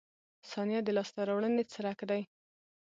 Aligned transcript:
•ثانیه 0.49 0.79
د 0.83 0.89
لاسته 0.97 1.21
راوړنې 1.29 1.63
څرک 1.73 1.99
دی. 2.09 2.21